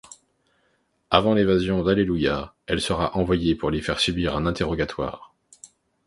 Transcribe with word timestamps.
Avant 1.11 1.35
l'évasion 1.35 1.83
d'Allelujah, 1.83 2.55
elle 2.65 2.81
sera 2.81 3.15
envoyée 3.17 3.53
pour 3.53 3.69
lui 3.69 3.83
faire 3.83 3.99
subir 3.99 4.35
un 4.35 4.47
interrogatoire. 4.47 5.35